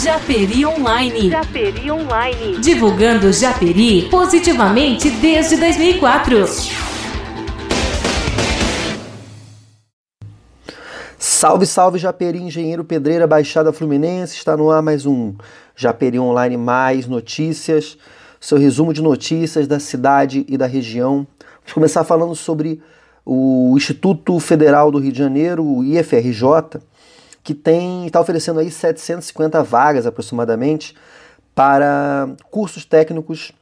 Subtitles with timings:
[0.00, 1.28] Japeri Online.
[1.28, 2.58] Japeri Online.
[2.60, 6.44] Divulgando Japeri positivamente desde 2004.
[11.18, 14.36] Salve, salve Japeri, engenheiro pedreira, Baixada Fluminense.
[14.36, 15.34] Está no ar mais um
[15.74, 17.98] Japeri Online Mais Notícias.
[18.40, 21.26] Seu resumo de notícias da cidade e da região.
[21.62, 22.80] Vamos começar falando sobre
[23.26, 26.44] o Instituto Federal do Rio de Janeiro, o IFRJ,
[27.42, 30.94] que tem está oferecendo aí 750 vagas aproximadamente
[31.54, 33.52] para cursos técnicos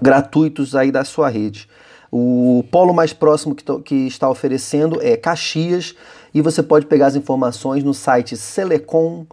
[0.00, 1.68] gratuitos aí da sua rede.
[2.10, 5.94] O polo mais próximo que, que está oferecendo é Caxias
[6.34, 9.28] e você pode pegar as informações no site selecom.org.br.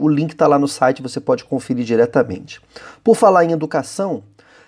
[0.00, 2.60] O link está lá no site, você pode conferir diretamente.
[3.04, 4.24] Por falar em educação,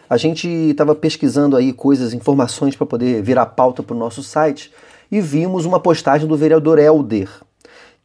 [0.09, 4.73] a gente estava pesquisando aí coisas, informações para poder virar pauta para o nosso site
[5.11, 7.29] e vimos uma postagem do vereador Helder,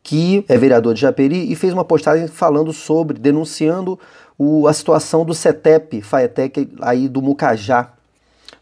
[0.01, 3.99] que é vereador de Japeri e fez uma postagem falando sobre, denunciando
[4.37, 7.93] o, a situação do CETEP, FAETEC aí do Mucajá,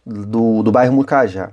[0.06, 1.52] do, do bairro Mucajá.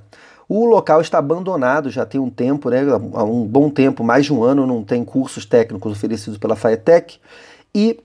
[0.48, 2.80] O local está abandonado já tem um tempo, né,
[3.14, 7.18] há um bom tempo, mais de um ano, não tem cursos técnicos oferecidos pela FAETEC
[7.74, 8.00] e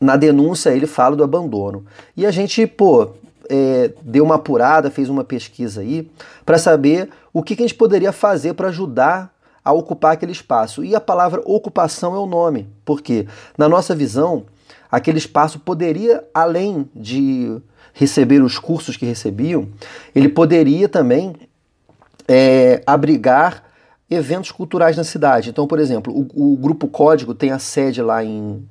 [0.00, 1.84] na denúncia ele fala do abandono.
[2.16, 3.10] E a gente, pô,
[3.48, 6.10] é, deu uma apurada, fez uma pesquisa aí
[6.44, 9.32] para saber o que, que a gente poderia fazer para ajudar
[9.64, 10.84] a ocupar aquele espaço.
[10.84, 14.46] E a palavra ocupação é o nome, porque na nossa visão,
[14.90, 17.60] aquele espaço poderia, além de
[17.92, 19.68] receber os cursos que recebiam,
[20.14, 21.34] ele poderia também
[22.26, 23.64] é, abrigar
[24.10, 25.50] eventos culturais na cidade.
[25.50, 28.66] Então, por exemplo, o, o Grupo Código tem a sede lá em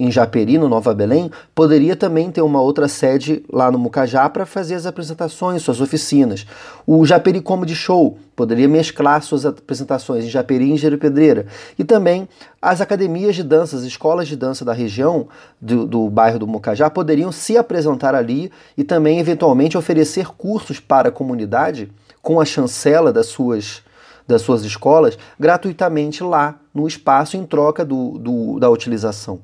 [0.00, 4.46] em Japeri, no Nova Belém, poderia também ter uma outra sede lá no Mucajá para
[4.46, 6.46] fazer as apresentações, suas oficinas.
[6.86, 11.44] O Japeri Comedy Show poderia mesclar suas apresentações em Japeri e em Jerepedreira.
[11.78, 12.26] E também
[12.62, 15.28] as academias de dança, as escolas de dança da região
[15.60, 21.10] do, do bairro do Mucajá poderiam se apresentar ali e também, eventualmente, oferecer cursos para
[21.10, 23.82] a comunidade com a chancela das suas
[24.26, 29.40] das suas escolas gratuitamente lá no espaço em troca do, do, da utilização.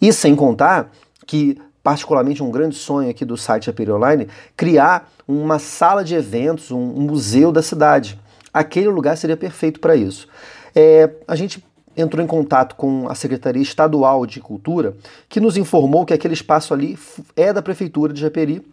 [0.00, 0.90] E sem contar
[1.26, 6.70] que, particularmente, um grande sonho aqui do site Aperi Online, criar uma sala de eventos,
[6.70, 8.18] um, museu da cidade.
[8.52, 10.26] Aquele lugar seria perfeito para isso.
[10.74, 11.64] É, a gente
[11.96, 14.96] entrou em contato com a Secretaria Estadual de Cultura,
[15.28, 16.98] que nos informou que aquele espaço ali
[17.36, 18.64] é da Prefeitura de Japeri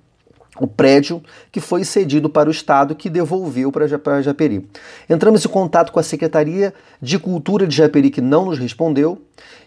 [0.60, 3.88] o prédio que foi cedido para o Estado, que devolveu para
[4.22, 4.68] Japeri.
[5.10, 9.22] Entramos em contato com a Secretaria de Cultura de Japeri, que não nos respondeu,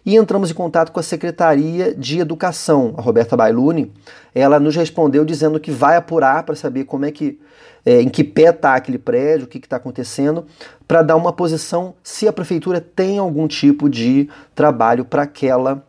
[0.05, 3.93] e entramos em contato com a Secretaria de Educação, a Roberta Bailuni.
[4.35, 7.39] Ela nos respondeu dizendo que vai apurar para saber como é que,
[7.85, 10.47] é, em que pé está aquele prédio, o que está acontecendo,
[10.89, 15.85] para dar uma posição se a prefeitura tem algum tipo de trabalho para aquela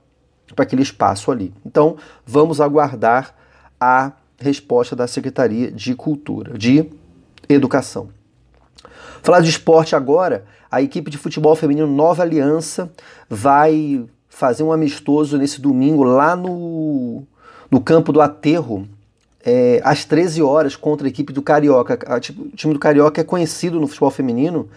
[0.56, 1.54] para aquele espaço ali.
[1.66, 1.96] Então,
[2.26, 3.34] vamos aguardar
[3.80, 4.12] a
[4.42, 6.90] resposta da Secretaria de Cultura, de
[7.48, 8.10] Educação.
[9.22, 12.92] Falar de esporte agora, a equipe de futebol feminino Nova Aliança
[13.30, 17.24] vai fazer um amistoso nesse domingo lá no,
[17.70, 18.88] no campo do Aterro,
[19.46, 21.98] é, às 13 horas, contra a equipe do Carioca.
[22.20, 24.70] Tipo, o time do Carioca é conhecido no futebol feminino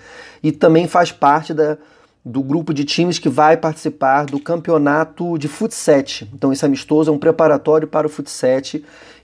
[0.42, 1.78] e também faz parte da,
[2.24, 5.94] do grupo de times que vai participar do campeonato de futsal.
[6.32, 8.62] Então esse amistoso é um preparatório para o futsal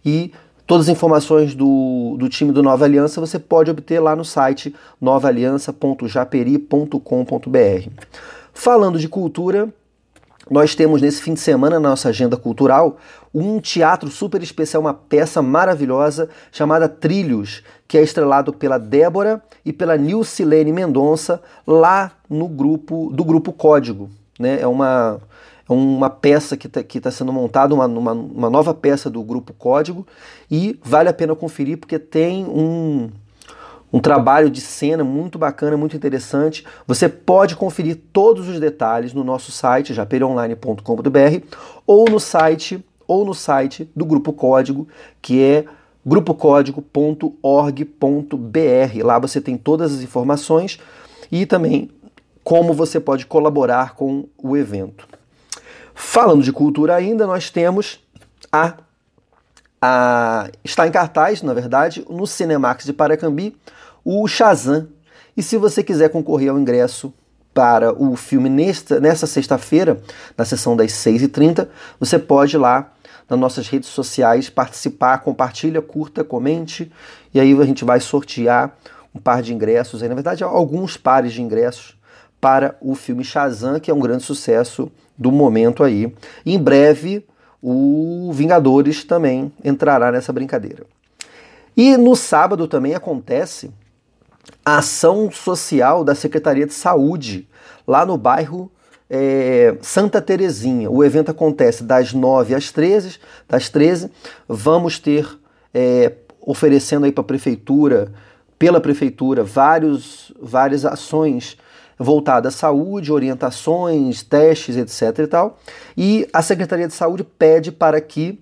[0.04, 0.32] e
[0.66, 4.74] todas as informações do, do time do Nova Aliança você pode obter lá no site
[5.00, 7.90] novaaliança.japeri.com.br.
[8.52, 9.72] Falando de cultura,
[10.48, 12.96] nós temos nesse fim de semana na nossa agenda cultural
[13.34, 19.72] um teatro super especial, uma peça maravilhosa chamada Trilhos, que é estrelado pela Débora e
[19.72, 24.10] pela Nilcilene Mendonça lá no grupo do grupo Código.
[24.38, 24.60] Né?
[24.60, 25.20] É uma,
[25.68, 29.52] é uma peça que está tá sendo montada, uma, uma, uma nova peça do grupo
[29.52, 30.06] Código,
[30.50, 33.10] e vale a pena conferir porque tem um,
[33.92, 36.64] um trabalho de cena muito bacana, muito interessante.
[36.86, 41.56] Você pode conferir todos os detalhes no nosso site, japeronline.com.br,
[41.86, 44.86] ou no site ou no site do Grupo Código,
[45.20, 45.64] que é
[46.06, 49.04] grupocódigo.org.br.
[49.04, 50.78] Lá você tem todas as informações
[51.30, 51.90] e também
[52.44, 55.08] como você pode colaborar com o evento.
[55.94, 58.00] Falando de cultura ainda, nós temos
[58.50, 58.74] a,
[59.80, 63.56] a está em cartaz, na verdade, no Cinemax de Paracambi,
[64.04, 64.88] o Shazam.
[65.36, 67.12] E se você quiser concorrer ao ingresso
[67.54, 70.00] para o filme nesta, nessa sexta-feira,
[70.36, 71.68] na sessão das 6h30,
[71.98, 72.92] você pode ir lá
[73.28, 76.90] nas nossas redes sociais participar, compartilha, curta, comente,
[77.32, 78.76] e aí a gente vai sortear
[79.14, 81.96] um par de ingressos, aí, na verdade alguns pares de ingressos
[82.40, 86.12] para o filme Shazam, que é um grande sucesso do momento aí.
[86.46, 87.26] em breve,
[87.62, 90.84] o Vingadores também entrará nessa brincadeira.
[91.76, 93.70] E no sábado também acontece
[94.64, 97.48] a ação social da Secretaria de Saúde,
[97.86, 98.70] lá no bairro
[99.08, 100.90] é, Santa Terezinha.
[100.90, 103.18] O evento acontece das 9 às 13,
[103.48, 104.10] das 13.
[104.48, 105.28] Vamos ter
[105.74, 108.12] é, oferecendo aí para a prefeitura,
[108.58, 111.56] pela prefeitura, vários, várias ações
[112.02, 115.18] voltadas à saúde, orientações, testes, etc.
[115.18, 115.58] e tal.
[115.96, 118.40] E a Secretaria de Saúde pede para que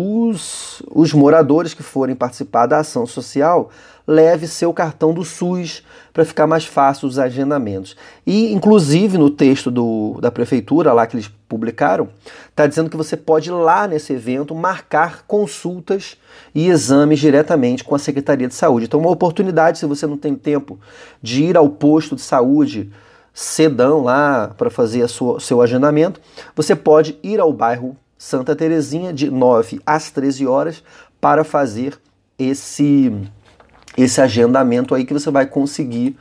[0.00, 3.70] os, os moradores que forem participar da ação social
[4.06, 7.96] leve seu cartão do SUS para ficar mais fácil os agendamentos.
[8.26, 12.08] E, inclusive, no texto do, da prefeitura, lá que eles publicaram,
[12.48, 16.16] está dizendo que você pode ir lá nesse evento marcar consultas
[16.54, 18.86] e exames diretamente com a Secretaria de Saúde.
[18.86, 20.78] Então, uma oportunidade, se você não tem tempo
[21.22, 22.90] de ir ao posto de saúde
[23.32, 26.20] cedão lá para fazer sua, seu agendamento,
[26.54, 30.84] você pode ir ao bairro Santa Terezinha de 9 às 13 horas
[31.18, 31.98] para fazer
[32.38, 33.10] esse
[33.96, 36.18] esse agendamento aí que você vai conseguir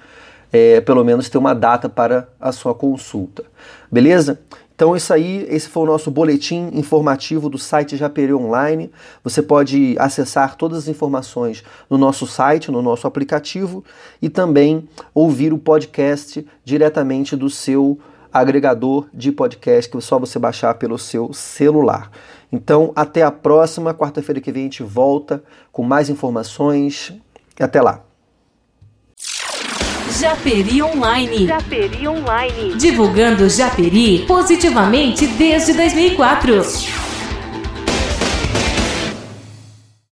[0.49, 3.43] é, pelo menos ter uma data para a sua consulta.
[3.91, 4.39] Beleza?
[4.73, 8.89] Então isso aí, esse foi o nosso boletim informativo do site Japeri Online.
[9.21, 13.83] Você pode acessar todas as informações no nosso site, no nosso aplicativo
[14.21, 17.99] e também ouvir o podcast diretamente do seu
[18.33, 22.11] agregador de podcast que é só você baixar pelo seu celular.
[22.51, 27.13] Então, até a próxima quarta-feira que vem a gente volta com mais informações
[27.59, 28.03] até lá.
[30.19, 31.47] Japeri Online.
[31.47, 32.75] Japeri Online.
[32.75, 36.98] Divulgando Japeri positivamente desde 2004.